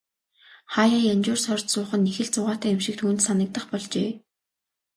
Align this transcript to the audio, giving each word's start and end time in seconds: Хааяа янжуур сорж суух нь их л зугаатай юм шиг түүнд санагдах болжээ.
Хааяа 0.73 1.01
янжуур 1.13 1.39
сорж 1.43 1.63
суух 1.71 1.91
нь 1.99 2.09
их 2.11 2.17
л 2.25 2.29
зугаатай 2.33 2.71
юм 2.75 2.81
шиг 2.85 2.95
түүнд 2.99 3.19
санагдах 3.25 3.65
болжээ. 3.71 4.09